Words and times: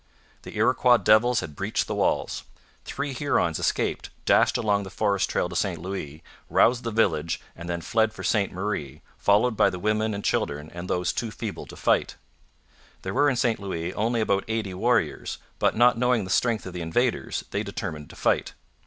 The 0.41 0.55
Iroquois 0.57 0.97
devils 0.97 1.41
had 1.41 1.55
breached 1.55 1.85
the 1.85 1.93
walls. 1.93 2.43
Three 2.85 3.13
Hurons 3.13 3.59
escaped, 3.59 4.09
dashed 4.25 4.57
along 4.57 4.81
the 4.81 4.89
forest 4.89 5.29
trail 5.29 5.47
to 5.47 5.55
St 5.55 5.77
Louis, 5.79 6.23
roused 6.49 6.81
the 6.83 6.89
village, 6.89 7.39
and 7.55 7.69
then 7.69 7.81
fled 7.81 8.11
for 8.11 8.23
Ste 8.23 8.51
Marie, 8.51 9.03
followed 9.19 9.55
by 9.55 9.69
the 9.69 9.77
women 9.77 10.15
and 10.15 10.23
children 10.23 10.71
and 10.73 10.89
those 10.89 11.13
too 11.13 11.29
feeble 11.29 11.67
to 11.67 11.75
fight. 11.75 12.15
There 13.03 13.13
were 13.13 13.29
in 13.29 13.35
St 13.35 13.59
Louis 13.59 13.93
only 13.93 14.21
about 14.21 14.43
eighty 14.47 14.73
warriors, 14.73 15.37
but, 15.59 15.75
not 15.77 15.99
knowing 15.99 16.23
the 16.23 16.31
strength 16.31 16.65
of 16.65 16.73
the 16.73 16.81
invaders, 16.81 17.43
they 17.51 17.61
determined 17.61 18.09
to 18.09 18.15
fight. 18.15 18.53